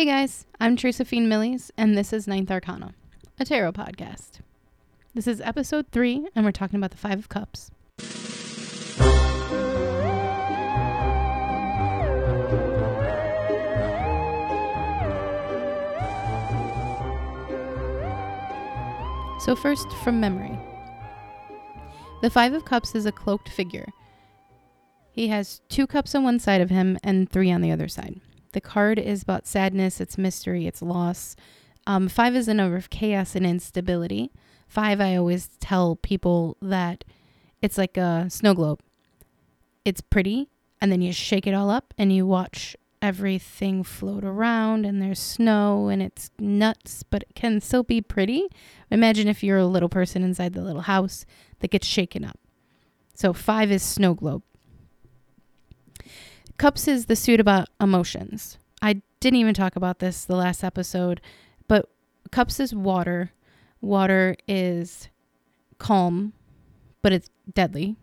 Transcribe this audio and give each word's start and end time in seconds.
Hey 0.00 0.06
guys, 0.06 0.46
I'm 0.58 0.76
Josephine 0.76 1.28
Millies, 1.28 1.70
and 1.76 1.94
this 1.94 2.14
is 2.14 2.26
Ninth 2.26 2.50
Arcana, 2.50 2.94
a 3.38 3.44
tarot 3.44 3.72
podcast. 3.72 4.40
This 5.12 5.26
is 5.26 5.42
episode 5.42 5.88
three, 5.92 6.26
and 6.34 6.42
we're 6.42 6.52
talking 6.52 6.78
about 6.78 6.92
the 6.92 6.96
Five 6.96 7.18
of 7.18 7.28
Cups. 7.28 7.70
So, 19.38 19.54
first, 19.54 19.92
from 20.02 20.18
memory. 20.18 20.58
The 22.22 22.30
Five 22.30 22.54
of 22.54 22.64
Cups 22.64 22.94
is 22.94 23.04
a 23.04 23.12
cloaked 23.12 23.50
figure. 23.50 23.88
He 25.12 25.28
has 25.28 25.60
two 25.68 25.86
cups 25.86 26.14
on 26.14 26.24
one 26.24 26.38
side 26.38 26.62
of 26.62 26.70
him 26.70 26.96
and 27.04 27.28
three 27.28 27.52
on 27.52 27.60
the 27.60 27.70
other 27.70 27.88
side. 27.88 28.18
The 28.52 28.60
card 28.60 28.98
is 28.98 29.22
about 29.22 29.46
sadness, 29.46 30.00
it's 30.00 30.18
mystery, 30.18 30.66
it's 30.66 30.82
loss. 30.82 31.36
Um, 31.86 32.08
five 32.08 32.34
is 32.34 32.48
a 32.48 32.54
number 32.54 32.76
of 32.76 32.90
chaos 32.90 33.34
and 33.34 33.46
instability. 33.46 34.32
Five, 34.66 35.00
I 35.00 35.16
always 35.16 35.48
tell 35.60 35.96
people 35.96 36.56
that 36.60 37.04
it's 37.62 37.78
like 37.78 37.96
a 37.96 38.26
snow 38.28 38.54
globe. 38.54 38.80
It's 39.84 40.00
pretty, 40.00 40.50
and 40.80 40.90
then 40.92 41.00
you 41.00 41.12
shake 41.12 41.46
it 41.46 41.54
all 41.54 41.70
up 41.70 41.94
and 41.96 42.12
you 42.12 42.26
watch 42.26 42.76
everything 43.02 43.82
float 43.82 44.24
around 44.24 44.84
and 44.84 45.00
there's 45.00 45.18
snow 45.18 45.88
and 45.88 46.02
it's 46.02 46.30
nuts, 46.38 47.02
but 47.02 47.22
it 47.22 47.34
can 47.34 47.60
still 47.60 47.82
be 47.82 48.00
pretty. 48.00 48.48
Imagine 48.90 49.26
if 49.26 49.42
you're 49.42 49.58
a 49.58 49.66
little 49.66 49.88
person 49.88 50.22
inside 50.22 50.52
the 50.52 50.62
little 50.62 50.82
house 50.82 51.24
that 51.60 51.70
gets 51.70 51.86
shaken 51.86 52.24
up. 52.24 52.38
So 53.14 53.32
five 53.32 53.70
is 53.70 53.82
snow 53.82 54.14
globe. 54.14 54.42
Cups 56.60 56.86
is 56.86 57.06
the 57.06 57.16
suit 57.16 57.40
about 57.40 57.70
emotions. 57.80 58.58
I 58.82 59.00
didn't 59.18 59.38
even 59.38 59.54
talk 59.54 59.76
about 59.76 59.98
this 59.98 60.26
the 60.26 60.36
last 60.36 60.62
episode, 60.62 61.22
but 61.68 61.88
cups 62.32 62.60
is 62.60 62.74
water. 62.74 63.32
Water 63.80 64.36
is 64.46 65.08
calm, 65.78 66.34
but 67.00 67.14
it's 67.14 67.30
deadly. 67.50 67.96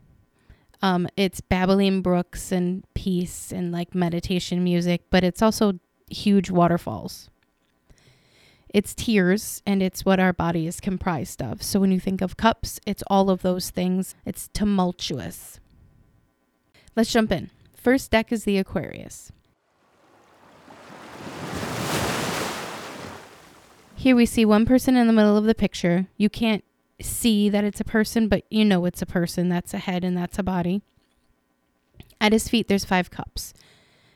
Um, 0.82 1.08
it's 1.16 1.40
babbling 1.40 2.02
brooks 2.02 2.52
and 2.52 2.84
peace 2.96 3.52
and 3.52 3.72
like 3.72 3.94
meditation 3.94 4.64
music, 4.64 5.04
but 5.12 5.24
it's 5.24 5.44
also 5.44 5.80
huge 6.10 6.50
waterfalls. 6.50 7.30
It's 8.74 8.96
tears 8.96 9.62
and 9.68 9.84
it's 9.84 10.04
what 10.04 10.20
our 10.20 10.34
body 10.34 10.66
is 10.66 10.80
comprised 10.80 11.44
of. 11.44 11.62
So 11.62 11.80
when 11.80 11.92
you 11.92 12.00
think 12.00 12.22
of 12.22 12.38
cups, 12.38 12.80
it's 12.88 13.04
all 13.06 13.30
of 13.30 13.44
those 13.44 13.70
things. 13.70 14.16
It's 14.26 14.48
tumultuous. 14.48 15.60
Let's 16.96 17.12
jump 17.12 17.32
in. 17.32 17.52
First 17.88 18.12
deck 18.12 18.34
is 18.34 18.44
the 18.44 18.58
Aquarian. 18.58 19.10
Here 23.96 24.14
we 24.14 24.26
see 24.26 24.44
one 24.44 24.66
person 24.66 24.98
in 24.98 25.08
the 25.08 25.14
middle 25.14 25.38
of 25.38 25.46
the 25.46 25.56
picture. 25.56 26.08
You 26.18 26.30
can't 26.30 26.66
see 27.00 27.48
that 27.48 27.64
it's 27.64 27.80
a 27.80 27.86
person, 27.86 28.28
but 28.28 28.44
you 28.50 28.66
know 28.66 28.84
it's 28.84 29.02
a 29.02 29.06
person. 29.06 29.48
That's 29.48 29.74
a 29.74 29.78
head 29.78 30.04
and 30.04 30.18
that's 30.18 30.38
a 30.38 30.44
body. 30.44 30.82
At 32.20 32.34
his 32.34 32.50
feet, 32.50 32.68
there's 32.68 32.84
five 32.84 33.10
cups. 33.10 33.54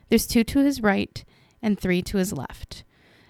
There's 0.09 0.27
two 0.27 0.43
to 0.43 0.59
his 0.59 0.81
right 0.81 1.23
and 1.61 1.79
three 1.79 2.01
to 2.01 2.17
his 2.17 2.33
left. 2.33 2.83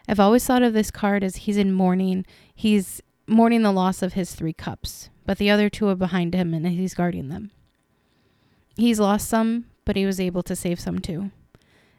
I've 0.08 0.20
always 0.20 0.44
thought 0.44 0.64
of 0.64 0.74
this 0.74 0.90
card 0.90 1.24
as 1.24 1.36
he's 1.36 1.58
in 1.58 1.72
mourning. 1.72 2.26
He's 2.56 3.00
mourning 3.28 3.62
the 3.62 3.72
loss 3.72 4.02
of 4.02 4.14
his 4.14 4.34
three 4.34 4.54
cups, 4.54 5.12
but 5.24 5.38
the 5.38 5.52
other 5.52 5.70
two 5.70 5.88
are 5.90 5.96
behind 5.96 6.34
him 6.34 6.56
and 6.56 6.66
he's 6.68 6.96
guarding 6.96 7.30
them. 7.30 7.52
He's 8.76 9.00
lost 9.00 9.30
some, 9.30 9.66
but 9.86 9.96
he 9.96 10.06
was 10.06 10.20
able 10.20 10.44
to 10.44 10.56
save 10.56 10.80
some 10.80 11.00
too. 11.00 11.32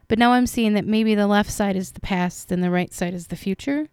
But 0.08 0.18
now 0.18 0.32
I'm 0.32 0.46
seeing 0.46 0.74
that 0.74 0.86
maybe 0.86 1.14
the 1.14 1.26
left 1.26 1.50
side 1.50 1.76
is 1.76 1.92
the 1.92 2.00
past 2.00 2.52
and 2.52 2.62
the 2.62 2.70
right 2.70 2.92
side 2.92 3.14
is 3.14 3.28
the 3.28 3.36
future. 3.36 3.88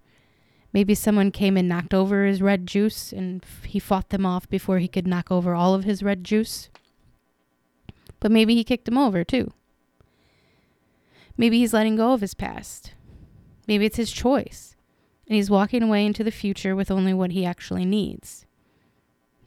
Maybe 0.73 0.93
someone 0.93 1.31
came 1.31 1.57
and 1.57 1.67
knocked 1.67 1.93
over 1.93 2.25
his 2.25 2.41
red 2.41 2.67
juice 2.67 3.11
and 3.11 3.43
he 3.65 3.79
fought 3.79 4.09
them 4.09 4.25
off 4.25 4.49
before 4.49 4.79
he 4.79 4.87
could 4.87 5.07
knock 5.07 5.31
over 5.31 5.55
all 5.55 5.73
of 5.73 5.83
his 5.83 6.03
red 6.03 6.23
juice. 6.23 6.69
But 8.19 8.31
maybe 8.31 8.53
he 8.53 8.63
kicked 8.63 8.85
them 8.85 8.97
over 8.97 9.23
too. 9.23 9.53
Maybe 11.37 11.59
he's 11.59 11.73
letting 11.73 11.95
go 11.95 12.11
of 12.11 12.21
his 12.21 12.33
past. 12.33 12.93
Maybe 13.67 13.85
it's 13.85 13.97
his 13.97 14.11
choice. 14.11 14.75
And 15.25 15.35
he's 15.35 15.49
walking 15.49 15.83
away 15.83 16.05
into 16.05 16.23
the 16.23 16.31
future 16.31 16.75
with 16.75 16.91
only 16.91 17.13
what 17.13 17.31
he 17.31 17.45
actually 17.45 17.85
needs. 17.85 18.45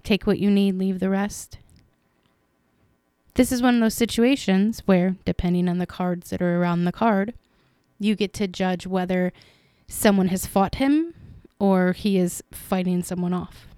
Take 0.03 0.27
what 0.27 0.39
you 0.39 0.51
need, 0.51 0.79
leave 0.79 1.01
the 1.01 1.11
rest. 1.11 1.59
This 3.35 3.51
is 3.51 3.63
one 3.63 3.77
of 3.77 3.81
those 3.81 3.95
situations 3.95 4.83
where, 4.85 5.17
depending 5.25 5.69
on 5.69 5.79
the 5.79 5.87
cards 5.87 6.31
that 6.31 6.43
are 6.43 6.61
around 6.61 6.85
the 6.85 6.93
card, 6.93 7.35
you 7.99 8.15
get 8.15 8.35
to 8.35 8.47
judge 8.47 8.87
whether 8.87 9.33
someone 9.89 10.29
has 10.29 10.47
fought 10.47 10.77
him 10.77 11.15
or 11.59 11.93
he 11.93 12.19
is 12.19 12.43
fighting 12.51 13.03
someone 13.03 13.33
off. 13.33 13.69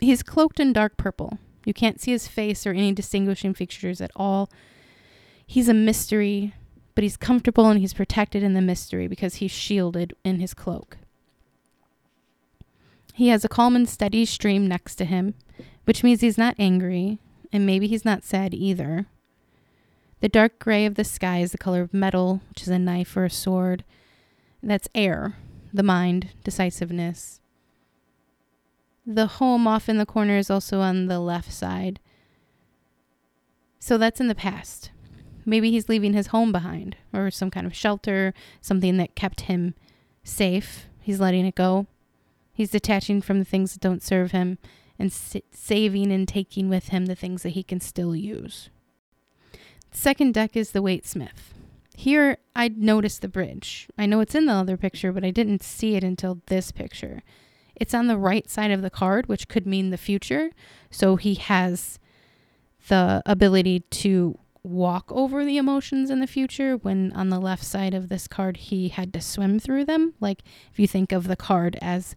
He's 0.00 0.22
cloaked 0.22 0.60
in 0.60 0.72
dark 0.72 0.96
purple. 0.96 1.38
You 1.64 1.72
can't 1.72 2.00
see 2.00 2.10
his 2.10 2.26
face 2.28 2.66
or 2.66 2.70
any 2.70 2.92
distinguishing 2.92 3.54
features 3.54 4.00
at 4.00 4.10
all. 4.16 4.50
He's 5.46 5.68
a 5.68 5.74
mystery, 5.74 6.54
but 6.94 7.02
he's 7.02 7.16
comfortable 7.16 7.68
and 7.68 7.80
he's 7.80 7.94
protected 7.94 8.42
in 8.42 8.54
the 8.54 8.60
mystery 8.60 9.08
because 9.08 9.36
he's 9.36 9.50
shielded 9.50 10.14
in 10.24 10.40
his 10.40 10.54
cloak. 10.54 10.98
He 13.14 13.28
has 13.28 13.44
a 13.44 13.48
calm 13.48 13.76
and 13.76 13.88
steady 13.88 14.24
stream 14.24 14.66
next 14.66 14.96
to 14.96 15.04
him, 15.04 15.34
which 15.84 16.02
means 16.02 16.20
he's 16.20 16.38
not 16.38 16.54
angry, 16.58 17.18
and 17.52 17.66
maybe 17.66 17.86
he's 17.86 18.04
not 18.04 18.24
sad 18.24 18.54
either. 18.54 19.06
The 20.20 20.28
dark 20.28 20.58
gray 20.58 20.84
of 20.84 20.96
the 20.96 21.04
sky 21.04 21.38
is 21.38 21.52
the 21.52 21.58
color 21.58 21.80
of 21.80 21.94
metal, 21.94 22.42
which 22.50 22.62
is 22.62 22.68
a 22.68 22.78
knife 22.78 23.16
or 23.16 23.24
a 23.24 23.30
sword. 23.30 23.84
That's 24.62 24.88
air, 24.94 25.36
the 25.72 25.82
mind, 25.82 26.30
decisiveness. 26.44 27.40
The 29.06 29.26
home 29.26 29.66
off 29.66 29.88
in 29.88 29.96
the 29.96 30.06
corner 30.06 30.36
is 30.36 30.50
also 30.50 30.80
on 30.80 31.06
the 31.06 31.18
left 31.18 31.52
side. 31.52 32.00
So 33.78 33.96
that's 33.96 34.20
in 34.20 34.28
the 34.28 34.34
past. 34.34 34.90
Maybe 35.46 35.70
he's 35.70 35.88
leaving 35.88 36.12
his 36.12 36.28
home 36.28 36.52
behind 36.52 36.96
or 37.12 37.30
some 37.30 37.50
kind 37.50 37.66
of 37.66 37.74
shelter, 37.74 38.34
something 38.60 38.98
that 38.98 39.14
kept 39.14 39.42
him 39.42 39.74
safe. 40.22 40.86
He's 41.00 41.18
letting 41.18 41.46
it 41.46 41.54
go. 41.54 41.86
He's 42.52 42.70
detaching 42.70 43.22
from 43.22 43.38
the 43.38 43.44
things 43.46 43.72
that 43.72 43.80
don't 43.80 44.02
serve 44.02 44.32
him 44.32 44.58
and 45.00 45.12
sa- 45.12 45.40
saving 45.50 46.12
and 46.12 46.28
taking 46.28 46.68
with 46.68 46.90
him 46.90 47.06
the 47.06 47.16
things 47.16 47.42
that 47.42 47.50
he 47.50 47.62
can 47.62 47.80
still 47.80 48.14
use. 48.14 48.68
The 49.90 49.98
second 49.98 50.34
deck 50.34 50.56
is 50.56 50.70
the 50.70 50.82
Waite 50.82 51.06
Smith. 51.06 51.54
Here, 51.96 52.38
I 52.54 52.68
noticed 52.68 53.22
the 53.22 53.28
bridge. 53.28 53.88
I 53.98 54.06
know 54.06 54.20
it's 54.20 54.34
in 54.34 54.46
the 54.46 54.52
other 54.52 54.76
picture, 54.76 55.12
but 55.12 55.24
I 55.24 55.30
didn't 55.30 55.62
see 55.62 55.96
it 55.96 56.04
until 56.04 56.42
this 56.46 56.70
picture. 56.70 57.22
It's 57.74 57.94
on 57.94 58.06
the 58.06 58.18
right 58.18 58.48
side 58.48 58.70
of 58.70 58.82
the 58.82 58.90
card, 58.90 59.26
which 59.26 59.48
could 59.48 59.66
mean 59.66 59.90
the 59.90 59.96
future. 59.96 60.50
So 60.90 61.16
he 61.16 61.34
has 61.34 61.98
the 62.88 63.22
ability 63.26 63.80
to 63.80 64.38
walk 64.62 65.10
over 65.10 65.44
the 65.44 65.56
emotions 65.56 66.10
in 66.10 66.20
the 66.20 66.26
future 66.26 66.76
when 66.76 67.10
on 67.12 67.30
the 67.30 67.40
left 67.40 67.64
side 67.64 67.94
of 67.94 68.10
this 68.10 68.28
card 68.28 68.58
he 68.58 68.90
had 68.90 69.12
to 69.14 69.20
swim 69.20 69.58
through 69.58 69.86
them 69.86 70.12
like 70.20 70.42
if 70.70 70.78
you 70.78 70.86
think 70.86 71.12
of 71.12 71.26
the 71.28 71.36
card 71.36 71.78
as 71.80 72.14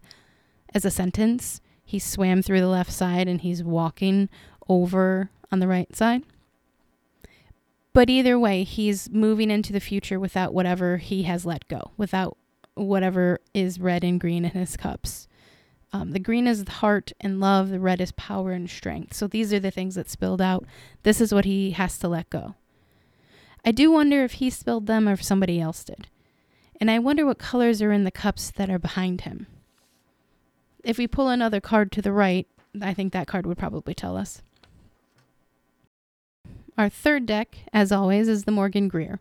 as 0.74 0.84
a 0.84 0.90
sentence 0.90 1.62
he 1.84 1.98
swam 1.98 2.42
through 2.42 2.60
the 2.60 2.68
left 2.68 2.92
side 2.92 3.28
and 3.28 3.42
he's 3.42 3.62
walking 3.62 4.28
over 4.68 5.30
on 5.52 5.60
the 5.60 5.68
right 5.68 5.94
side 5.94 6.22
but 7.94 8.10
either 8.10 8.36
way, 8.38 8.64
he's 8.64 9.08
moving 9.08 9.50
into 9.50 9.72
the 9.72 9.80
future 9.80 10.18
without 10.18 10.52
whatever 10.52 10.96
he 10.98 11.22
has 11.22 11.46
let 11.46 11.66
go, 11.68 11.92
without 11.96 12.36
whatever 12.74 13.38
is 13.54 13.78
red 13.78 14.02
and 14.02 14.20
green 14.20 14.44
in 14.44 14.50
his 14.50 14.76
cups. 14.76 15.28
Um, 15.92 16.10
the 16.10 16.18
green 16.18 16.48
is 16.48 16.64
the 16.64 16.72
heart 16.72 17.12
and 17.20 17.38
love, 17.38 17.68
the 17.68 17.78
red 17.78 18.00
is 18.00 18.10
power 18.10 18.50
and 18.50 18.68
strength. 18.68 19.14
So 19.14 19.28
these 19.28 19.52
are 19.52 19.60
the 19.60 19.70
things 19.70 19.94
that 19.94 20.10
spilled 20.10 20.42
out. 20.42 20.66
This 21.04 21.20
is 21.20 21.32
what 21.32 21.44
he 21.44 21.70
has 21.70 21.96
to 21.98 22.08
let 22.08 22.28
go. 22.30 22.56
I 23.64 23.70
do 23.70 23.92
wonder 23.92 24.24
if 24.24 24.32
he 24.32 24.50
spilled 24.50 24.88
them 24.88 25.08
or 25.08 25.12
if 25.12 25.22
somebody 25.22 25.60
else 25.60 25.84
did. 25.84 26.08
And 26.80 26.90
I 26.90 26.98
wonder 26.98 27.24
what 27.24 27.38
colors 27.38 27.80
are 27.80 27.92
in 27.92 28.02
the 28.02 28.10
cups 28.10 28.50
that 28.50 28.68
are 28.68 28.80
behind 28.80 29.20
him. 29.20 29.46
If 30.84 30.98
we 30.98 31.06
pull 31.06 31.30
another 31.30 31.60
card 31.60 31.90
to 31.92 32.02
the 32.02 32.12
right, 32.12 32.46
I 32.80 32.92
think 32.92 33.12
that 33.12 33.26
card 33.26 33.46
would 33.46 33.56
probably 33.56 33.94
tell 33.94 34.16
us. 34.16 34.42
Our 36.76 36.90
third 36.90 37.24
deck, 37.24 37.58
as 37.72 37.90
always, 37.90 38.28
is 38.28 38.44
the 38.44 38.52
Morgan 38.52 38.88
Greer. 38.88 39.20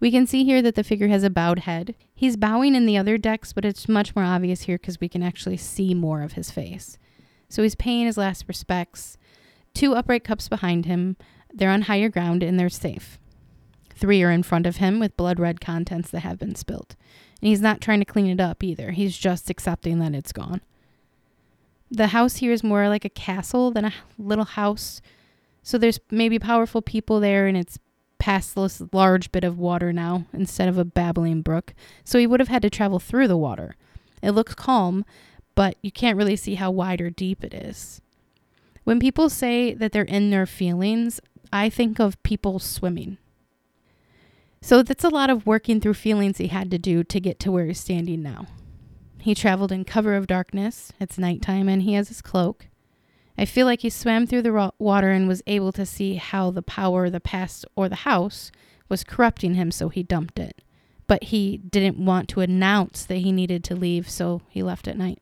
We 0.00 0.10
can 0.10 0.26
see 0.26 0.44
here 0.44 0.62
that 0.62 0.74
the 0.74 0.84
figure 0.84 1.08
has 1.08 1.22
a 1.22 1.30
bowed 1.30 1.60
head. 1.60 1.94
He's 2.14 2.36
bowing 2.36 2.74
in 2.74 2.86
the 2.86 2.96
other 2.96 3.18
decks, 3.18 3.52
but 3.52 3.64
it's 3.64 3.88
much 3.88 4.16
more 4.16 4.24
obvious 4.24 4.62
here 4.62 4.78
because 4.78 5.00
we 5.00 5.08
can 5.08 5.22
actually 5.22 5.56
see 5.56 5.94
more 5.94 6.22
of 6.22 6.32
his 6.32 6.50
face. 6.50 6.98
So 7.48 7.62
he's 7.62 7.74
paying 7.74 8.06
his 8.06 8.16
last 8.16 8.44
respects. 8.48 9.18
Two 9.74 9.94
upright 9.94 10.24
cups 10.24 10.48
behind 10.48 10.86
him. 10.86 11.16
They're 11.52 11.70
on 11.70 11.82
higher 11.82 12.08
ground 12.08 12.42
and 12.42 12.58
they're 12.58 12.68
safe. 12.68 13.18
Three 13.94 14.22
are 14.22 14.30
in 14.30 14.42
front 14.42 14.66
of 14.66 14.76
him 14.76 14.98
with 14.98 15.16
blood 15.16 15.40
red 15.40 15.60
contents 15.60 16.10
that 16.10 16.20
have 16.20 16.38
been 16.38 16.54
spilled. 16.54 16.96
And 17.40 17.48
he's 17.48 17.62
not 17.62 17.80
trying 17.80 18.00
to 18.00 18.06
clean 18.06 18.26
it 18.26 18.40
up 18.40 18.62
either. 18.62 18.92
He's 18.92 19.16
just 19.16 19.50
accepting 19.50 19.98
that 19.98 20.14
it's 20.14 20.32
gone. 20.32 20.60
The 21.90 22.08
house 22.08 22.36
here 22.36 22.52
is 22.52 22.64
more 22.64 22.88
like 22.88 23.04
a 23.04 23.10
castle 23.10 23.70
than 23.70 23.84
a 23.84 23.92
little 24.18 24.44
house 24.44 25.00
so 25.66 25.78
there's 25.78 25.98
maybe 26.12 26.38
powerful 26.38 26.80
people 26.80 27.18
there 27.18 27.48
and 27.48 27.56
it's 27.56 27.76
past 28.20 28.54
this 28.54 28.80
large 28.92 29.32
bit 29.32 29.42
of 29.42 29.58
water 29.58 29.92
now 29.92 30.26
instead 30.32 30.68
of 30.68 30.78
a 30.78 30.84
babbling 30.84 31.42
brook, 31.42 31.74
so 32.04 32.20
he 32.20 32.26
would 32.26 32.38
have 32.38 32.48
had 32.48 32.62
to 32.62 32.70
travel 32.70 33.00
through 33.00 33.26
the 33.26 33.36
water. 33.36 33.74
It 34.22 34.30
looks 34.30 34.54
calm, 34.54 35.04
but 35.56 35.76
you 35.82 35.90
can't 35.90 36.16
really 36.16 36.36
see 36.36 36.54
how 36.54 36.70
wide 36.70 37.00
or 37.00 37.10
deep 37.10 37.42
it 37.42 37.52
is. 37.52 38.00
When 38.84 39.00
people 39.00 39.28
say 39.28 39.74
that 39.74 39.90
they're 39.90 40.04
in 40.04 40.30
their 40.30 40.46
feelings, 40.46 41.20
I 41.52 41.68
think 41.68 41.98
of 41.98 42.22
people 42.22 42.60
swimming. 42.60 43.18
So 44.62 44.84
that's 44.84 45.02
a 45.02 45.08
lot 45.08 45.30
of 45.30 45.48
working 45.48 45.80
through 45.80 45.94
feelings 45.94 46.38
he 46.38 46.46
had 46.46 46.70
to 46.70 46.78
do 46.78 47.02
to 47.02 47.18
get 47.18 47.40
to 47.40 47.50
where 47.50 47.66
he's 47.66 47.80
standing 47.80 48.22
now. 48.22 48.46
He 49.18 49.34
traveled 49.34 49.72
in 49.72 49.84
cover 49.84 50.14
of 50.14 50.26
darkness. 50.26 50.92
It's 51.00 51.18
nighttime 51.18 51.68
and 51.68 51.82
he 51.82 51.94
has 51.94 52.08
his 52.08 52.22
cloak. 52.22 52.68
I 53.38 53.44
feel 53.44 53.66
like 53.66 53.80
he 53.80 53.90
swam 53.90 54.26
through 54.26 54.42
the 54.42 54.72
water 54.78 55.10
and 55.10 55.28
was 55.28 55.42
able 55.46 55.72
to 55.72 55.84
see 55.84 56.14
how 56.14 56.50
the 56.50 56.62
power, 56.62 57.10
the 57.10 57.20
past, 57.20 57.66
or 57.76 57.88
the 57.88 57.96
house 57.96 58.50
was 58.88 59.04
corrupting 59.04 59.54
him, 59.54 59.70
so 59.70 59.88
he 59.88 60.02
dumped 60.02 60.38
it. 60.38 60.62
But 61.06 61.24
he 61.24 61.58
didn't 61.58 62.02
want 62.02 62.28
to 62.30 62.40
announce 62.40 63.04
that 63.04 63.18
he 63.18 63.32
needed 63.32 63.62
to 63.64 63.74
leave, 63.74 64.08
so 64.08 64.40
he 64.48 64.62
left 64.62 64.88
at 64.88 64.96
night. 64.96 65.20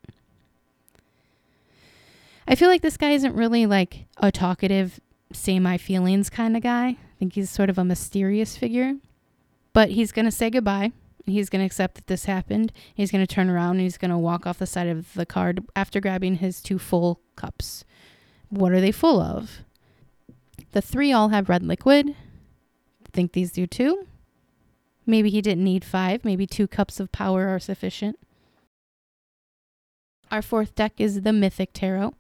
I 2.47 2.55
feel 2.55 2.69
like 2.69 2.82
this 2.82 2.97
guy 2.97 3.11
isn't 3.12 3.35
really 3.35 3.67
like 3.67 4.05
a 4.19 4.31
talkative, 4.31 5.00
say 5.32 5.58
my 5.58 5.76
feelings 5.76 6.31
kind 6.31 6.56
of 6.56 6.62
guy. 6.62 6.88
I 6.88 6.99
think 7.19 7.35
he's 7.35 7.50
sort 7.50 7.70
of 7.70 7.79
a 7.79 7.85
mysterious 7.85 8.56
figure. 8.56 8.94
But 9.73 9.90
he's 9.90 10.12
going 10.12 10.26
to 10.26 10.31
say 10.31 10.50
goodbye. 10.50 10.93
He's 11.26 11.49
going 11.49 11.61
to 11.61 11.67
accept 11.67 11.94
that 11.94 12.06
this 12.06 12.26
happened. 12.26 12.73
He's 12.94 13.11
going 13.11 13.26
to 13.26 13.35
turn 13.35 13.49
around 13.49 13.73
and 13.73 13.81
he's 13.81 13.97
going 13.99 14.11
to 14.11 14.19
walk 14.19 14.47
off 14.47 14.59
the 14.59 14.67
side 14.67 14.88
of 14.88 15.15
the 15.15 15.25
card 15.25 15.65
after 15.75 16.00
grabbing 16.00 16.37
his 16.37 16.61
two 16.61 16.79
full 16.79 17.21
cups. 17.35 17.85
What 18.50 18.73
are 18.73 18.81
they 18.81 18.93
full 18.93 19.21
of? 19.21 19.61
The 20.73 20.82
three 20.82 21.12
all 21.12 21.31
have 21.31 21.49
red 21.49 21.62
liquid. 21.62 22.15
Think 23.12 23.32
these 23.32 23.53
do 23.53 23.67
too? 23.67 24.06
Maybe 25.06 25.31
he 25.31 25.41
didn't 25.41 25.65
need 25.65 25.85
five. 25.85 26.25
Maybe 26.25 26.47
two 26.47 26.67
cups 26.67 27.00
of 27.00 27.12
power 27.12 27.49
are 27.49 27.59
sufficient. 27.59 28.19
Our 30.31 30.43
fourth 30.43 30.75
deck 30.75 30.94
is 30.99 31.23
the 31.23 31.32
Mythic 31.32 31.71
Tarot. 31.73 32.15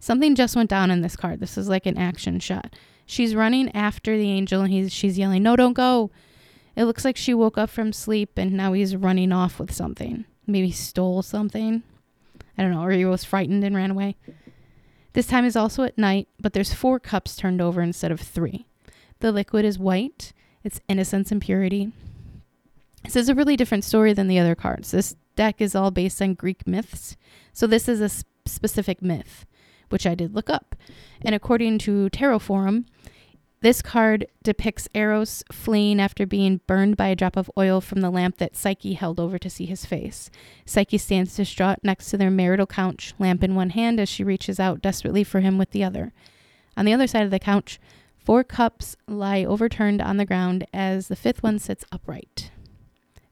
Something 0.00 0.34
just 0.34 0.56
went 0.56 0.70
down 0.70 0.90
in 0.90 1.02
this 1.02 1.16
card. 1.16 1.40
This 1.40 1.58
is 1.58 1.68
like 1.68 1.86
an 1.86 1.98
action 1.98 2.40
shot. 2.40 2.74
She's 3.06 3.34
running 3.34 3.74
after 3.74 4.16
the 4.16 4.30
angel 4.30 4.62
and 4.62 4.72
he's 4.72 4.92
she's 4.92 5.18
yelling, 5.18 5.42
"No, 5.42 5.56
don't 5.56 5.74
go." 5.74 6.10
It 6.76 6.84
looks 6.84 7.04
like 7.04 7.16
she 7.16 7.34
woke 7.34 7.58
up 7.58 7.70
from 7.70 7.92
sleep 7.92 8.36
and 8.36 8.52
now 8.52 8.72
he's 8.72 8.96
running 8.96 9.32
off 9.32 9.58
with 9.58 9.72
something. 9.72 10.24
Maybe 10.46 10.70
stole 10.70 11.22
something. 11.22 11.82
I 12.56 12.62
don't 12.62 12.72
know, 12.72 12.82
or 12.82 12.90
he 12.90 13.04
was 13.04 13.24
frightened 13.24 13.64
and 13.64 13.74
ran 13.74 13.90
away. 13.90 14.16
This 15.12 15.26
time 15.26 15.44
is 15.44 15.56
also 15.56 15.82
at 15.82 15.98
night, 15.98 16.28
but 16.38 16.52
there's 16.52 16.72
four 16.74 17.00
cups 17.00 17.36
turned 17.36 17.60
over 17.60 17.80
instead 17.80 18.12
of 18.12 18.20
three. 18.20 18.66
The 19.20 19.32
liquid 19.32 19.64
is 19.64 19.78
white, 19.78 20.32
it's 20.62 20.80
innocence 20.88 21.32
and 21.32 21.40
purity. 21.42 21.92
This 23.04 23.16
is 23.16 23.28
a 23.28 23.34
really 23.34 23.56
different 23.56 23.84
story 23.84 24.12
than 24.12 24.28
the 24.28 24.38
other 24.38 24.54
cards. 24.54 24.90
This 24.90 25.16
deck 25.36 25.60
is 25.60 25.74
all 25.74 25.90
based 25.90 26.20
on 26.20 26.34
Greek 26.34 26.66
myths, 26.66 27.16
so 27.52 27.66
this 27.66 27.88
is 27.88 28.00
a 28.00 28.08
sp- 28.12 28.28
specific 28.46 29.02
myth, 29.02 29.46
which 29.88 30.06
I 30.06 30.14
did 30.14 30.34
look 30.34 30.50
up. 30.50 30.76
And 31.22 31.34
according 31.34 31.78
to 31.78 32.08
Tarot 32.10 32.40
Forum, 32.40 32.86
this 33.62 33.82
card 33.82 34.26
depicts 34.42 34.88
Eros 34.94 35.44
fleeing 35.52 36.00
after 36.00 36.26
being 36.26 36.60
burned 36.66 36.96
by 36.96 37.08
a 37.08 37.16
drop 37.16 37.36
of 37.36 37.50
oil 37.58 37.80
from 37.80 38.00
the 38.00 38.10
lamp 38.10 38.38
that 38.38 38.56
Psyche 38.56 38.94
held 38.94 39.20
over 39.20 39.38
to 39.38 39.50
see 39.50 39.66
his 39.66 39.84
face. 39.84 40.30
Psyche 40.64 40.96
stands 40.96 41.36
distraught 41.36 41.78
next 41.82 42.10
to 42.10 42.16
their 42.16 42.30
marital 42.30 42.66
couch, 42.66 43.12
lamp 43.18 43.44
in 43.44 43.54
one 43.54 43.70
hand, 43.70 44.00
as 44.00 44.08
she 44.08 44.24
reaches 44.24 44.58
out 44.58 44.80
desperately 44.80 45.22
for 45.22 45.40
him 45.40 45.58
with 45.58 45.72
the 45.72 45.84
other. 45.84 46.12
On 46.76 46.86
the 46.86 46.94
other 46.94 47.06
side 47.06 47.24
of 47.24 47.30
the 47.30 47.38
couch, 47.38 47.78
four 48.18 48.42
cups 48.44 48.96
lie 49.06 49.44
overturned 49.44 50.00
on 50.00 50.16
the 50.16 50.24
ground 50.24 50.66
as 50.72 51.08
the 51.08 51.16
fifth 51.16 51.42
one 51.42 51.58
sits 51.58 51.84
upright. 51.92 52.50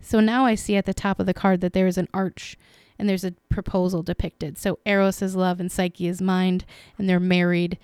So 0.00 0.20
now 0.20 0.44
I 0.44 0.54
see 0.54 0.76
at 0.76 0.84
the 0.84 0.94
top 0.94 1.18
of 1.18 1.26
the 1.26 1.34
card 1.34 1.62
that 1.62 1.72
there 1.72 1.86
is 1.86 1.98
an 1.98 2.08
arch 2.12 2.56
and 2.98 3.08
there's 3.08 3.24
a 3.24 3.34
proposal 3.48 4.02
depicted. 4.02 4.58
So 4.58 4.78
Eros 4.84 5.22
is 5.22 5.36
love 5.36 5.60
and 5.60 5.70
Psyche 5.70 6.08
is 6.08 6.20
mind, 6.20 6.64
and 6.98 7.08
they're 7.08 7.20
married 7.20 7.78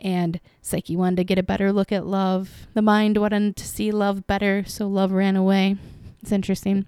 and 0.00 0.40
Psyche 0.62 0.96
wanted 0.96 1.16
to 1.16 1.24
get 1.24 1.38
a 1.38 1.42
better 1.42 1.72
look 1.72 1.92
at 1.92 2.06
love. 2.06 2.66
The 2.74 2.82
mind 2.82 3.16
wanted 3.18 3.56
to 3.56 3.64
see 3.64 3.90
love 3.90 4.26
better, 4.26 4.64
so 4.66 4.86
love 4.86 5.12
ran 5.12 5.36
away. 5.36 5.76
It's 6.22 6.32
interesting. 6.32 6.86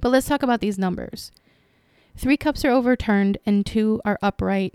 But 0.00 0.10
let's 0.10 0.26
talk 0.26 0.42
about 0.42 0.60
these 0.60 0.78
numbers. 0.78 1.30
Three 2.16 2.36
cups 2.36 2.64
are 2.64 2.70
overturned 2.70 3.38
and 3.44 3.66
two 3.66 4.00
are 4.04 4.18
upright, 4.22 4.74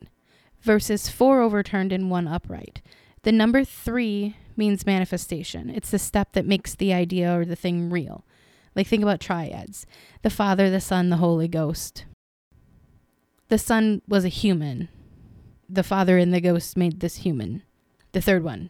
versus 0.61 1.09
four 1.09 1.41
overturned 1.41 1.91
and 1.91 2.11
one 2.11 2.27
upright. 2.27 2.81
The 3.23 3.31
number 3.31 3.63
three 3.63 4.35
means 4.55 4.85
manifestation. 4.85 5.69
It's 5.69 5.91
the 5.91 5.99
step 5.99 6.33
that 6.33 6.45
makes 6.45 6.75
the 6.75 6.93
idea 6.93 7.35
or 7.37 7.45
the 7.45 7.55
thing 7.55 7.89
real. 7.89 8.25
Like, 8.75 8.87
think 8.87 9.03
about 9.03 9.19
triads 9.19 9.85
the 10.21 10.29
Father, 10.29 10.69
the 10.69 10.81
Son, 10.81 11.09
the 11.09 11.17
Holy 11.17 11.47
Ghost. 11.47 12.05
The 13.47 13.57
Son 13.57 14.01
was 14.07 14.25
a 14.25 14.29
human, 14.29 14.89
the 15.69 15.83
father 15.83 16.17
and 16.17 16.33
the 16.33 16.41
ghost 16.41 16.75
made 16.75 16.99
this 16.99 17.17
human. 17.17 17.63
The 18.11 18.21
third 18.21 18.43
one, 18.43 18.69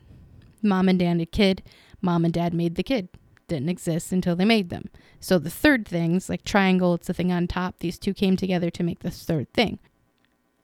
mom 0.61 0.89
and 0.89 0.99
dad 0.99 1.21
a 1.21 1.25
kid, 1.25 1.63
mom 2.01 2.25
and 2.25 2.33
dad 2.33 2.53
made 2.53 2.75
the 2.75 2.83
kid. 2.83 3.09
Didn't 3.47 3.69
exist 3.69 4.11
until 4.11 4.35
they 4.35 4.45
made 4.45 4.69
them. 4.69 4.89
So 5.19 5.39
the 5.39 5.49
third 5.49 5.87
things, 5.87 6.29
like 6.29 6.43
triangle, 6.43 6.93
it's 6.93 7.07
the 7.07 7.13
thing 7.13 7.31
on 7.31 7.47
top, 7.47 7.79
these 7.79 7.97
two 7.97 8.13
came 8.13 8.37
together 8.37 8.69
to 8.69 8.83
make 8.83 8.99
this 8.99 9.23
third 9.23 9.51
thing. 9.53 9.79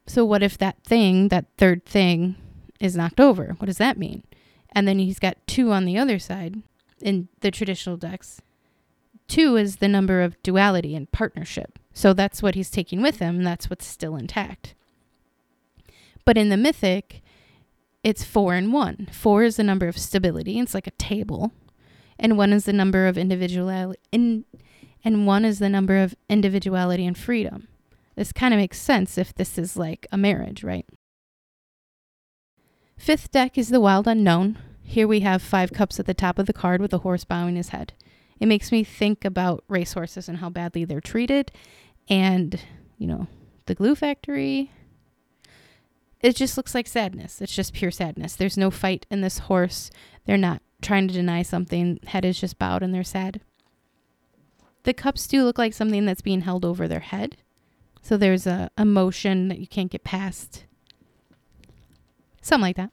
So 0.06 0.24
what 0.24 0.44
if 0.44 0.58
that 0.60 0.84
thing, 0.84 1.30
that 1.30 1.46
third 1.58 1.86
thing, 1.86 2.36
is 2.80 2.96
knocked 2.96 3.20
over? 3.20 3.56
What 3.58 3.66
does 3.66 3.80
that 3.80 3.98
mean? 3.98 4.24
And 4.72 4.88
then 4.88 5.00
he's 5.00 5.20
got 5.20 5.38
two 5.48 5.72
on 5.72 5.86
the 5.86 5.98
other 5.98 6.20
side 6.20 6.62
in 7.02 7.30
the 7.40 7.50
traditional 7.50 7.98
decks. 7.98 8.42
Two 9.28 9.56
is 9.56 9.78
the 9.78 9.88
number 9.88 10.22
of 10.22 10.42
duality 10.44 10.96
and 10.96 11.12
partnership. 11.12 11.80
So 11.94 12.14
that's 12.14 12.44
what 12.44 12.56
he's 12.56 12.70
taking 12.70 13.02
with 13.02 13.18
him. 13.18 13.44
That's 13.44 13.70
what's 13.70 13.88
still 13.88 14.16
intact. 14.16 14.76
But 16.26 16.38
in 16.38 16.50
the 16.50 16.58
mythic, 16.58 17.22
it's 18.04 18.24
four 18.24 18.54
and 18.54 18.74
one. 18.74 19.08
Four 19.12 19.44
is 19.44 19.58
the 19.58 19.64
number 19.64 19.88
of 19.88 19.98
stability. 19.98 20.60
It's 20.60 20.74
like 20.74 20.88
a 20.88 20.92
table. 20.92 21.52
And 22.20 22.38
one 22.38 22.54
is 22.54 22.66
the 22.66 22.74
number 22.74 23.08
of 23.08 23.18
individuality 23.18 24.00
in, 24.12 24.46
and 25.04 25.28
one 25.28 25.46
is 25.46 25.60
the 25.60 25.70
number 25.70 25.98
of 25.98 26.16
individuality 26.30 27.06
and 27.06 27.18
freedom. 27.18 27.68
This 28.16 28.32
kind 28.32 28.54
of 28.54 28.58
makes 28.58 28.80
sense 28.80 29.18
if 29.18 29.34
this 29.34 29.58
is 29.58 29.76
like 29.76 30.08
a 30.12 30.18
marriage, 30.18 30.64
right? 30.64 30.86
Fifth 32.98 33.32
deck 33.32 33.58
is 33.58 33.70
the 33.70 33.82
wild 33.82 34.08
unknown. 34.08 34.58
Here 34.82 35.08
we 35.08 35.20
have 35.22 35.42
five 35.42 35.74
cups 35.74 36.00
at 36.00 36.06
the 36.06 36.14
top 36.14 36.40
of 36.40 36.46
the 36.46 36.54
card 36.54 36.80
with 36.80 36.94
a 36.94 37.00
horse 37.00 37.26
bowing 37.26 37.56
his 37.56 37.70
head. 37.70 37.94
It 38.40 38.48
makes 38.48 38.72
me 38.72 38.84
think 38.84 39.26
about 39.26 39.64
racehorses 39.68 40.30
and 40.30 40.38
how 40.38 40.50
badly 40.50 40.86
they're 40.86 41.02
treated 41.02 41.52
and, 42.08 42.60
you 42.98 43.08
know, 43.08 43.28
the 43.66 43.76
glue 43.76 43.96
factory, 43.96 44.72
it 46.26 46.36
just 46.36 46.58
looks 46.58 46.74
like 46.74 46.88
sadness. 46.88 47.40
It's 47.40 47.56
just 47.56 47.74
pure 47.74 47.92
sadness. 47.92 48.36
There's 48.36 48.58
no 48.58 48.72
fight 48.72 49.06
in 49.12 49.22
this 49.22 49.38
horse. 49.38 49.92
They're 50.26 50.38
not 50.38 50.64
trying 50.82 51.08
to 51.08 51.14
deny 51.14 51.44
something. 51.44 52.00
Head 52.08 52.26
is 52.26 52.40
just 52.40 52.58
bowed 52.58 52.82
and 52.82 52.92
they're 52.92 53.04
sad. 53.04 53.42
The 54.84 54.94
cups 54.94 55.28
do 55.28 55.44
look 55.44 55.60
like 55.60 55.76
something 55.76 56.04
that's 56.04 56.24
being 56.24 56.42
held 56.42 56.66
over 56.66 56.88
their 56.88 57.02
head. 57.02 57.38
So 58.02 58.18
there's 58.18 58.48
a 58.48 58.72
emotion 58.76 59.50
that 59.50 59.60
you 59.60 59.68
can't 59.68 59.92
get 59.92 60.04
past. 60.04 60.66
Something 62.42 62.62
like 62.64 62.78
that. 62.78 62.90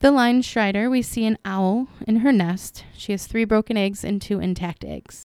The 0.00 0.08
Linestrider, 0.08 0.90
we 0.90 1.00
see 1.02 1.26
an 1.26 1.38
owl 1.44 1.86
in 2.08 2.16
her 2.16 2.32
nest. 2.32 2.84
She 2.96 3.12
has 3.12 3.28
three 3.28 3.44
broken 3.44 3.76
eggs 3.76 4.02
and 4.02 4.20
two 4.20 4.40
intact 4.40 4.84
eggs. 4.84 5.22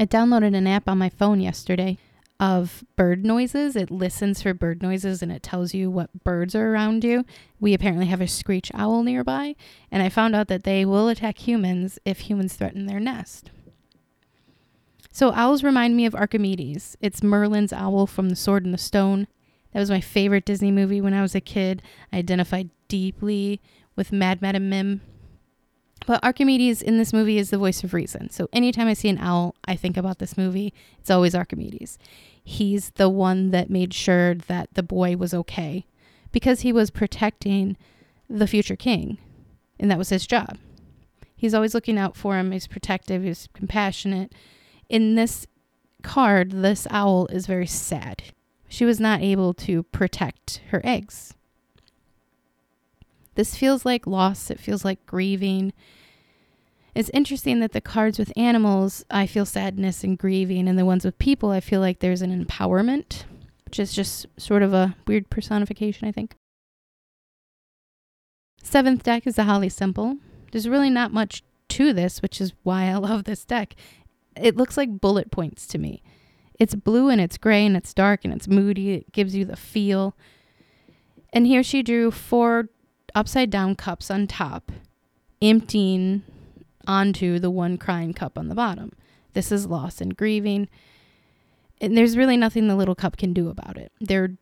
I 0.00 0.06
downloaded 0.06 0.56
an 0.56 0.66
app 0.66 0.88
on 0.88 0.96
my 0.96 1.10
phone 1.10 1.38
yesterday 1.38 1.98
of 2.42 2.82
bird 2.96 3.24
noises. 3.24 3.76
It 3.76 3.88
listens 3.88 4.42
for 4.42 4.52
bird 4.52 4.82
noises 4.82 5.22
and 5.22 5.30
it 5.30 5.44
tells 5.44 5.74
you 5.74 5.88
what 5.88 6.24
birds 6.24 6.56
are 6.56 6.72
around 6.72 7.04
you. 7.04 7.24
We 7.60 7.72
apparently 7.72 8.06
have 8.06 8.20
a 8.20 8.26
screech 8.26 8.68
owl 8.74 9.04
nearby, 9.04 9.54
and 9.92 10.02
I 10.02 10.08
found 10.08 10.34
out 10.34 10.48
that 10.48 10.64
they 10.64 10.84
will 10.84 11.06
attack 11.06 11.46
humans 11.46 12.00
if 12.04 12.18
humans 12.20 12.56
threaten 12.56 12.86
their 12.86 12.98
nest. 12.98 13.52
So, 15.12 15.30
owls 15.32 15.62
remind 15.62 15.96
me 15.96 16.04
of 16.04 16.16
Archimedes. 16.16 16.96
It's 17.00 17.22
Merlin's 17.22 17.72
owl 17.72 18.08
from 18.08 18.28
The 18.28 18.34
Sword 18.34 18.64
and 18.64 18.74
the 18.74 18.78
Stone. 18.78 19.28
That 19.72 19.78
was 19.78 19.90
my 19.90 20.00
favorite 20.00 20.44
Disney 20.44 20.72
movie 20.72 21.00
when 21.00 21.14
I 21.14 21.22
was 21.22 21.36
a 21.36 21.40
kid. 21.40 21.80
I 22.12 22.18
identified 22.18 22.70
deeply 22.88 23.60
with 23.94 24.10
Mad 24.10 24.42
Madam 24.42 24.68
Mim. 24.68 25.00
But 26.06 26.22
Archimedes 26.24 26.82
in 26.82 26.98
this 26.98 27.12
movie 27.12 27.38
is 27.38 27.50
the 27.50 27.58
voice 27.58 27.84
of 27.84 27.94
reason. 27.94 28.30
So 28.30 28.48
anytime 28.52 28.88
I 28.88 28.94
see 28.94 29.08
an 29.08 29.18
owl, 29.18 29.54
I 29.64 29.76
think 29.76 29.96
about 29.96 30.18
this 30.18 30.36
movie. 30.36 30.74
It's 30.98 31.10
always 31.10 31.34
Archimedes 31.34 31.98
he's 32.44 32.90
the 32.90 33.08
one 33.08 33.50
that 33.50 33.70
made 33.70 33.94
sure 33.94 34.34
that 34.34 34.68
the 34.74 34.82
boy 34.82 35.16
was 35.16 35.32
okay 35.32 35.86
because 36.32 36.60
he 36.60 36.72
was 36.72 36.90
protecting 36.90 37.76
the 38.28 38.46
future 38.46 38.76
king 38.76 39.18
and 39.78 39.90
that 39.90 39.98
was 39.98 40.08
his 40.08 40.26
job. 40.26 40.58
He's 41.36 41.54
always 41.54 41.74
looking 41.74 41.98
out 41.98 42.16
for 42.16 42.36
him, 42.36 42.52
he's 42.52 42.66
protective, 42.66 43.22
he's 43.22 43.48
compassionate. 43.52 44.32
In 44.88 45.14
this 45.14 45.46
card, 46.02 46.52
this 46.52 46.86
owl 46.90 47.26
is 47.26 47.46
very 47.46 47.66
sad. 47.66 48.22
She 48.68 48.84
was 48.84 49.00
not 49.00 49.20
able 49.20 49.52
to 49.54 49.82
protect 49.84 50.60
her 50.70 50.80
eggs. 50.84 51.34
This 53.34 53.56
feels 53.56 53.84
like 53.84 54.06
loss, 54.06 54.50
it 54.50 54.60
feels 54.60 54.84
like 54.84 55.04
grieving. 55.06 55.72
It's 56.94 57.10
interesting 57.14 57.60
that 57.60 57.72
the 57.72 57.80
cards 57.80 58.18
with 58.18 58.32
animals, 58.36 59.04
I 59.10 59.26
feel 59.26 59.46
sadness 59.46 60.04
and 60.04 60.18
grieving, 60.18 60.68
and 60.68 60.78
the 60.78 60.84
ones 60.84 61.04
with 61.04 61.18
people, 61.18 61.50
I 61.50 61.60
feel 61.60 61.80
like 61.80 62.00
there's 62.00 62.20
an 62.20 62.44
empowerment, 62.44 63.24
which 63.64 63.78
is 63.78 63.92
just 63.92 64.26
sort 64.36 64.62
of 64.62 64.74
a 64.74 64.94
weird 65.06 65.30
personification, 65.30 66.06
I 66.06 66.12
think. 66.12 66.34
Seventh 68.62 69.02
deck 69.02 69.26
is 69.26 69.36
the 69.36 69.44
Holly 69.44 69.70
Simple. 69.70 70.18
There's 70.52 70.68
really 70.68 70.90
not 70.90 71.12
much 71.12 71.42
to 71.70 71.94
this, 71.94 72.20
which 72.20 72.40
is 72.40 72.52
why 72.62 72.84
I 72.84 72.94
love 72.96 73.24
this 73.24 73.44
deck. 73.44 73.74
It 74.36 74.56
looks 74.56 74.76
like 74.76 75.00
bullet 75.00 75.30
points 75.30 75.66
to 75.68 75.78
me. 75.78 76.02
It's 76.58 76.74
blue 76.74 77.08
and 77.08 77.20
it's 77.20 77.38
gray 77.38 77.64
and 77.64 77.76
it's 77.76 77.94
dark 77.94 78.24
and 78.24 78.32
it's 78.32 78.46
moody. 78.46 78.92
It 78.92 79.12
gives 79.12 79.34
you 79.34 79.44
the 79.44 79.56
feel. 79.56 80.14
And 81.32 81.46
here 81.46 81.62
she 81.62 81.82
drew 81.82 82.10
four 82.10 82.68
upside 83.14 83.50
down 83.50 83.74
cups 83.74 84.10
on 84.10 84.26
top, 84.26 84.72
emptying 85.40 86.22
onto 86.86 87.38
the 87.38 87.50
one 87.50 87.78
crying 87.78 88.12
cup 88.12 88.38
on 88.38 88.48
the 88.48 88.54
bottom. 88.54 88.92
This 89.34 89.52
is 89.52 89.66
loss 89.66 90.00
and 90.00 90.16
grieving. 90.16 90.68
And 91.80 91.96
there's 91.96 92.16
really 92.16 92.36
nothing 92.36 92.68
the 92.68 92.76
little 92.76 92.94
cup 92.94 93.16
can 93.16 93.32
do 93.32 93.48
about 93.48 93.76
it. 93.76 93.92
They're 94.00 94.36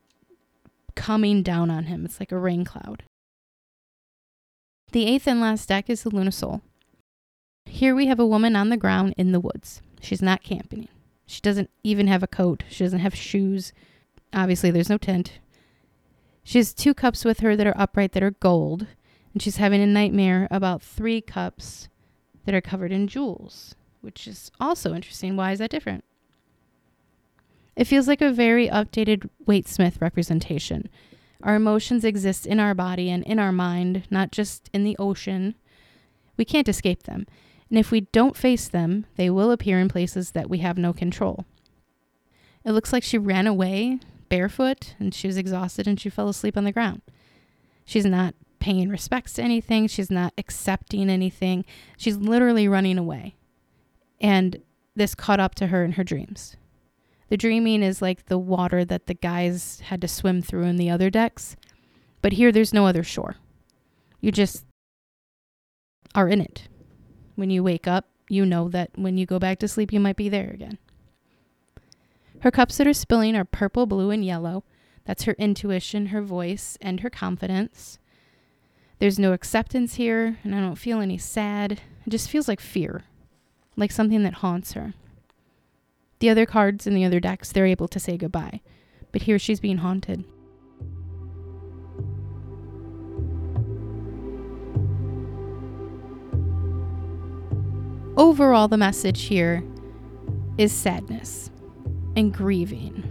coming 0.94 1.42
down 1.42 1.70
on 1.70 1.84
him. 1.84 2.04
It's 2.04 2.20
like 2.20 2.32
a 2.32 2.38
rain 2.38 2.64
cloud. 2.64 3.04
The 4.92 5.06
eighth 5.06 5.26
and 5.26 5.40
last 5.40 5.68
deck 5.68 5.88
is 5.88 6.02
the 6.02 6.10
Lunasol. 6.10 6.60
Here 7.66 7.94
we 7.94 8.06
have 8.06 8.18
a 8.18 8.26
woman 8.26 8.56
on 8.56 8.68
the 8.68 8.76
ground 8.76 9.14
in 9.16 9.32
the 9.32 9.40
woods. 9.40 9.80
She's 10.00 10.20
not 10.20 10.42
camping. 10.42 10.88
She 11.26 11.40
doesn't 11.40 11.70
even 11.84 12.08
have 12.08 12.22
a 12.24 12.26
coat. 12.26 12.64
She 12.68 12.82
doesn't 12.82 12.98
have 12.98 13.14
shoes. 13.14 13.72
Obviously, 14.32 14.70
there's 14.70 14.90
no 14.90 14.98
tent. 14.98 15.38
She 16.42 16.58
has 16.58 16.74
two 16.74 16.94
cups 16.94 17.24
with 17.24 17.40
her 17.40 17.56
that 17.56 17.66
are 17.66 17.78
upright 17.78 18.12
that 18.12 18.22
are 18.22 18.32
gold, 18.32 18.86
and 19.32 19.42
she's 19.42 19.56
having 19.56 19.80
a 19.80 19.86
nightmare 19.86 20.48
about 20.50 20.82
three 20.82 21.20
cups 21.20 21.88
that 22.44 22.54
are 22.54 22.60
covered 22.60 22.92
in 22.92 23.06
jewels, 23.06 23.74
which 24.00 24.26
is 24.26 24.50
also 24.60 24.94
interesting. 24.94 25.36
Why 25.36 25.52
is 25.52 25.58
that 25.58 25.70
different? 25.70 26.04
It 27.76 27.86
feels 27.86 28.08
like 28.08 28.20
a 28.20 28.32
very 28.32 28.68
updated 28.68 29.28
Waite 29.46 29.68
Smith 29.68 29.98
representation. 30.00 30.88
Our 31.42 31.54
emotions 31.54 32.04
exist 32.04 32.46
in 32.46 32.60
our 32.60 32.74
body 32.74 33.10
and 33.10 33.24
in 33.24 33.38
our 33.38 33.52
mind, 33.52 34.02
not 34.10 34.32
just 34.32 34.68
in 34.74 34.84
the 34.84 34.96
ocean. 34.98 35.54
We 36.36 36.44
can't 36.44 36.68
escape 36.68 37.04
them. 37.04 37.26
And 37.70 37.78
if 37.78 37.90
we 37.90 38.02
don't 38.02 38.36
face 38.36 38.68
them, 38.68 39.06
they 39.16 39.30
will 39.30 39.50
appear 39.50 39.78
in 39.78 39.88
places 39.88 40.32
that 40.32 40.50
we 40.50 40.58
have 40.58 40.76
no 40.76 40.92
control. 40.92 41.46
It 42.64 42.72
looks 42.72 42.92
like 42.92 43.04
she 43.04 43.16
ran 43.16 43.46
away 43.46 44.00
barefoot 44.30 44.94
and 44.98 45.14
she 45.14 45.26
was 45.26 45.36
exhausted 45.36 45.86
and 45.86 46.00
she 46.00 46.08
fell 46.08 46.28
asleep 46.28 46.56
on 46.56 46.64
the 46.64 46.72
ground. 46.72 47.02
She's 47.84 48.06
not 48.06 48.34
paying 48.60 48.88
respects 48.88 49.34
to 49.34 49.42
anything, 49.42 49.86
she's 49.86 50.10
not 50.10 50.32
accepting 50.38 51.10
anything. 51.10 51.66
She's 51.98 52.16
literally 52.16 52.66
running 52.68 52.96
away. 52.96 53.36
And 54.20 54.62
this 54.96 55.14
caught 55.14 55.40
up 55.40 55.54
to 55.56 55.66
her 55.66 55.84
in 55.84 55.92
her 55.92 56.04
dreams. 56.04 56.56
The 57.28 57.36
dreaming 57.36 57.82
is 57.82 58.02
like 58.02 58.26
the 58.26 58.38
water 58.38 58.84
that 58.84 59.06
the 59.06 59.14
guys 59.14 59.80
had 59.80 60.00
to 60.00 60.08
swim 60.08 60.42
through 60.42 60.64
in 60.64 60.76
the 60.76 60.90
other 60.90 61.10
decks. 61.10 61.56
But 62.22 62.32
here, 62.32 62.52
there's 62.52 62.74
no 62.74 62.86
other 62.86 63.02
shore. 63.02 63.36
You 64.20 64.32
just 64.32 64.64
are 66.14 66.28
in 66.28 66.40
it. 66.40 66.68
When 67.36 67.50
you 67.50 67.62
wake 67.62 67.86
up, 67.86 68.06
you 68.28 68.44
know 68.44 68.68
that 68.68 68.90
when 68.96 69.16
you 69.16 69.26
go 69.26 69.38
back 69.38 69.58
to 69.60 69.68
sleep, 69.68 69.92
you 69.92 70.00
might 70.00 70.16
be 70.16 70.28
there 70.28 70.50
again. 70.50 70.78
Her 72.40 72.50
cups 72.50 72.78
that 72.78 72.86
are 72.86 72.94
spilling 72.94 73.36
are 73.36 73.44
purple, 73.44 73.84
blue, 73.84 74.10
and 74.10 74.24
yellow. 74.24 74.64
That's 75.04 75.24
her 75.24 75.34
intuition, 75.38 76.06
her 76.06 76.22
voice, 76.22 76.78
and 76.80 77.00
her 77.00 77.10
confidence. 77.10 77.98
There's 78.98 79.18
no 79.18 79.32
acceptance 79.32 79.94
here, 79.94 80.38
and 80.42 80.54
I 80.54 80.60
don't 80.60 80.76
feel 80.76 81.00
any 81.00 81.18
sad. 81.18 81.72
It 81.72 82.10
just 82.10 82.30
feels 82.30 82.48
like 82.48 82.60
fear, 82.60 83.04
like 83.76 83.92
something 83.92 84.22
that 84.22 84.34
haunts 84.34 84.72
her. 84.72 84.94
The 86.20 86.30
other 86.30 86.46
cards 86.46 86.86
in 86.86 86.94
the 86.94 87.04
other 87.04 87.20
decks, 87.20 87.52
they're 87.52 87.66
able 87.66 87.88
to 87.88 88.00
say 88.00 88.16
goodbye, 88.16 88.60
but 89.12 89.22
here 89.22 89.38
she's 89.38 89.60
being 89.60 89.78
haunted. 89.78 90.24
Overall, 98.16 98.68
the 98.68 98.76
message 98.76 99.22
here 99.22 99.62
is 100.58 100.72
sadness 100.72 101.50
and 102.20 102.32
grieving 102.34 103.02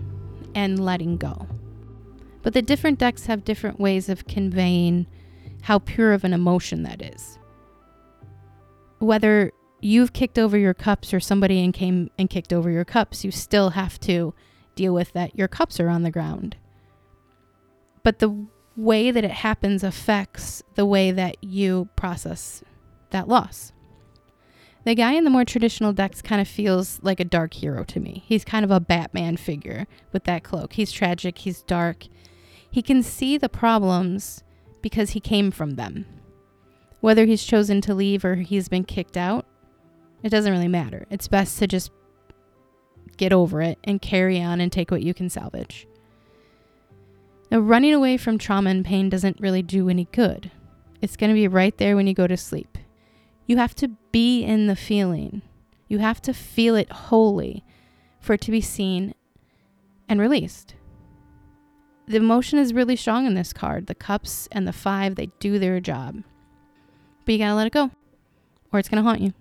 and 0.56 0.84
letting 0.86 1.18
go. 1.18 1.48
But 2.44 2.54
the 2.54 2.62
different 2.62 3.00
decks 3.00 3.26
have 3.26 3.44
different 3.44 3.80
ways 3.80 4.08
of 4.08 4.28
conveying 4.28 5.08
how 5.64 5.80
pure 5.80 6.14
of 6.14 6.24
an 6.24 6.32
emotion 6.32 6.84
that 6.84 7.02
is. 7.02 7.38
Whether 9.00 9.52
you've 9.82 10.14
kicked 10.14 10.38
over 10.38 10.58
your 10.58 10.74
cups 10.74 11.14
or 11.14 11.20
somebody 11.20 11.64
and 11.64 11.74
came 11.74 12.10
and 12.18 12.30
kicked 12.30 12.54
over 12.54 12.70
your 12.70 12.86
cups, 12.86 13.26
you 13.26 13.32
still 13.32 13.72
have 13.72 14.00
to 14.02 14.34
deal 14.76 14.94
with 14.94 15.12
that 15.14 15.36
your 15.36 15.48
cups 15.48 15.80
are 15.80 15.90
on 15.90 16.04
the 16.04 16.12
ground. 16.12 16.56
But 18.04 18.20
the 18.20 18.48
way 18.78 19.12
that 19.12 19.26
it 19.26 19.32
happens 19.32 19.84
affects 19.84 20.64
the 20.76 20.86
way 20.86 21.12
that 21.12 21.44
you 21.44 21.90
process 21.96 22.64
that 23.10 23.28
loss. 23.28 23.74
The 24.90 24.96
guy 24.96 25.14
in 25.14 25.24
the 25.24 25.30
more 25.30 25.46
traditional 25.46 25.94
decks 25.94 26.20
kind 26.20 26.42
of 26.42 26.48
feels 26.48 27.00
like 27.04 27.20
a 27.20 27.24
dark 27.24 27.54
hero 27.54 27.84
to 27.84 28.00
me. 28.00 28.24
He's 28.26 28.44
kind 28.44 28.66
of 28.66 28.72
a 28.72 28.80
Batman 28.80 29.38
figure 29.38 29.86
with 30.12 30.24
that 30.24 30.44
cloak. 30.44 30.74
He's 30.74 30.92
tragic, 30.92 31.38
he's 31.38 31.62
dark. 31.62 32.08
He 32.72 32.82
can 32.82 33.04
see 33.04 33.38
the 33.38 33.50
problems 33.50 34.44
because 34.82 35.12
he 35.12 35.20
came 35.20 35.52
from 35.52 35.76
them. 35.76 36.08
Whether 37.02 37.26
he's 37.26 37.44
chosen 37.44 37.82
to 37.82 37.94
leave 37.94 38.26
or 38.26 38.38
he's 38.38 38.68
been 38.68 38.84
kicked 38.84 39.16
out, 39.16 39.46
it 40.24 40.30
doesn't 40.30 40.52
really 40.52 40.68
matter. 40.68 41.06
It's 41.12 41.28
best 41.28 41.60
to 41.60 41.68
just 41.68 41.92
get 43.16 43.32
over 43.32 43.62
it 43.62 43.78
and 43.84 44.02
carry 44.02 44.42
on 44.42 44.60
and 44.60 44.72
take 44.72 44.90
what 44.90 45.04
you 45.04 45.14
can 45.14 45.30
salvage. 45.30 45.88
Now, 47.52 47.60
running 47.60 47.94
away 47.94 48.18
from 48.18 48.40
trauma 48.40 48.72
and 48.72 48.84
pain 48.84 49.08
doesn't 49.08 49.40
really 49.40 49.62
do 49.62 49.88
any 49.88 50.06
good. 50.06 50.50
It's 51.00 51.16
going 51.16 51.30
to 51.30 51.36
be 51.36 51.48
right 51.48 51.78
there 51.78 51.96
when 51.96 52.08
you 52.08 52.16
go 52.16 52.26
to 52.26 52.36
sleep. 52.36 52.79
You 53.50 53.58
have 53.58 53.74
to 53.78 53.88
be 54.12 54.44
in 54.44 54.68
the 54.68 54.76
feeling, 54.76 55.42
you 55.88 55.98
have 55.98 56.22
to 56.22 56.36
feel 56.36 56.76
it 56.76 56.92
wholly 56.92 57.66
for 58.22 58.34
it 58.34 58.42
to 58.42 58.52
be 58.52 58.62
seen 58.62 59.16
and 60.08 60.22
released. 60.22 60.76
The 62.06 62.18
emotion 62.18 62.60
is 62.60 62.76
really 62.76 62.96
strong 62.96 63.26
in 63.26 63.34
this 63.34 63.52
card. 63.52 63.88
The 63.88 63.96
cups 63.96 64.48
and 64.52 64.68
the 64.68 64.72
five, 64.72 65.16
they 65.16 65.32
do 65.40 65.58
their 65.58 65.80
job. 65.80 66.22
But 67.26 67.32
you 67.32 67.40
gotta 67.40 67.56
let 67.56 67.66
it 67.66 67.74
go, 67.74 67.90
or 68.72 68.78
it's 68.78 68.88
gonna 68.88 69.02
haunt 69.02 69.22
you. 69.22 69.34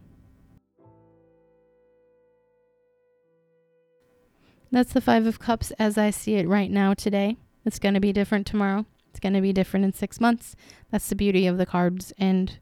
That's 4.71 4.95
the 4.95 5.03
Five 5.03 5.27
of 5.27 5.39
Cups 5.39 5.71
as 5.79 5.99
I 5.99 6.09
see 6.09 6.37
it 6.37 6.49
right 6.49 6.71
now 6.71 6.95
today. 6.95 7.37
It's 7.67 7.79
going 7.79 7.95
to 7.95 8.01
be 8.01 8.13
different 8.13 8.47
tomorrow. 8.47 8.87
It's 9.11 9.21
going 9.21 9.33
to 9.33 9.41
be 9.41 9.53
different 9.53 9.85
in 9.85 9.93
six 9.95 10.21
months. 10.21 10.57
That's 10.91 11.09
the 11.09 11.17
beauty 11.17 11.47
of 11.47 11.57
the 11.57 11.65
cards 11.65 12.13
and 12.19 12.59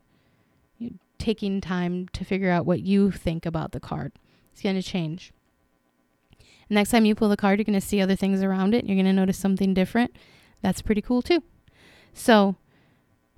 taking 1.18 1.60
time 1.60 2.08
to 2.12 2.24
figure 2.24 2.50
out 2.50 2.66
what 2.66 2.80
you 2.80 3.10
think 3.10 3.46
about 3.46 3.72
the 3.72 3.80
card. 3.80 4.12
It's 4.52 4.62
going 4.62 4.76
to 4.76 4.82
change. 4.82 5.32
Next 6.68 6.90
time 6.90 7.04
you 7.04 7.14
pull 7.14 7.28
the 7.28 7.36
card, 7.36 7.58
you're 7.58 7.64
going 7.64 7.80
to 7.80 7.86
see 7.86 8.00
other 8.00 8.16
things 8.16 8.42
around 8.42 8.74
it. 8.74 8.84
You're 8.84 8.96
going 8.96 9.06
to 9.06 9.12
notice 9.12 9.38
something 9.38 9.74
different. 9.74 10.16
That's 10.62 10.82
pretty 10.82 11.02
cool 11.02 11.22
too. 11.22 11.42
So, 12.12 12.56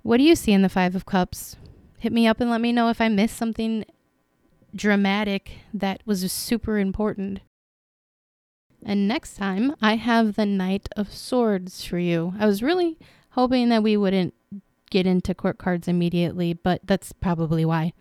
what 0.01 0.17
do 0.17 0.23
you 0.23 0.35
see 0.35 0.51
in 0.51 0.61
the 0.61 0.69
Five 0.69 0.95
of 0.95 1.05
Cups? 1.05 1.57
Hit 1.99 2.13
me 2.13 2.25
up 2.25 2.39
and 2.39 2.49
let 2.49 2.61
me 2.61 2.71
know 2.71 2.89
if 2.89 3.01
I 3.01 3.09
missed 3.09 3.35
something 3.35 3.85
dramatic 4.73 5.51
that 5.73 6.01
was 6.05 6.31
super 6.31 6.79
important. 6.79 7.41
And 8.83 9.07
next 9.07 9.35
time, 9.35 9.75
I 9.81 9.97
have 9.97 10.35
the 10.35 10.45
Knight 10.45 10.87
of 10.95 11.13
Swords 11.13 11.83
for 11.83 11.99
you. 11.99 12.33
I 12.39 12.45
was 12.45 12.63
really 12.63 12.97
hoping 13.31 13.69
that 13.69 13.83
we 13.83 13.97
wouldn't 13.97 14.33
get 14.89 15.05
into 15.05 15.33
court 15.33 15.57
cards 15.57 15.87
immediately, 15.87 16.53
but 16.53 16.81
that's 16.83 17.11
probably 17.11 17.65
why. 17.65 17.93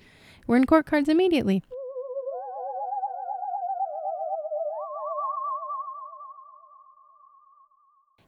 We're 0.47 0.57
in 0.57 0.67
court 0.67 0.87
cards 0.87 1.09
immediately. 1.09 1.63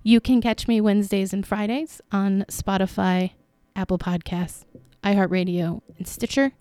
You 0.03 0.21
can 0.21 0.41
catch 0.41 0.67
me 0.67 0.81
Wednesdays 0.81 1.33
and 1.33 1.47
Fridays 1.47 2.01
on 2.11 2.47
Spotify, 2.49 3.33
Apple 3.77 3.99
Podcasts, 3.99 4.65
iHeartRadio, 5.05 5.83
and 5.99 6.09
Stitcher. 6.09 6.53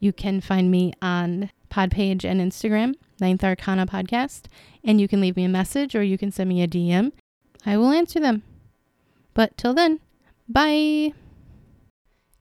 You 0.00 0.12
can 0.12 0.40
find 0.40 0.70
me 0.70 0.92
on 1.00 1.50
Podpage 1.70 2.24
and 2.24 2.40
Instagram, 2.40 2.94
Ninth 3.20 3.44
Arcana 3.44 3.86
Podcast, 3.86 4.46
and 4.84 5.00
you 5.00 5.06
can 5.06 5.20
leave 5.20 5.36
me 5.36 5.44
a 5.44 5.48
message 5.48 5.94
or 5.94 6.02
you 6.02 6.18
can 6.18 6.32
send 6.32 6.48
me 6.48 6.62
a 6.62 6.68
DM. 6.68 7.12
I 7.64 7.76
will 7.76 7.90
answer 7.90 8.18
them. 8.18 8.42
But 9.34 9.56
till 9.56 9.74
then, 9.74 10.00
bye. 10.48 11.12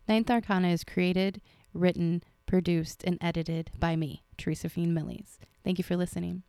Ninth 0.08 0.32
Arcana 0.32 0.70
is 0.70 0.84
created, 0.86 1.42
written, 1.74 2.24
produced, 2.46 3.04
and 3.04 3.18
edited 3.20 3.72
by 3.78 3.96
me, 3.96 4.24
Teresa 4.38 4.70
Fiend 4.70 4.94
Millies. 4.94 5.38
Thank 5.64 5.78
you 5.78 5.84
for 5.84 5.98
listening. 5.98 6.44